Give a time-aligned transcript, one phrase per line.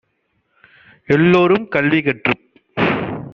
[1.09, 2.43] எல்லோரும் கல்வி கற்றுப்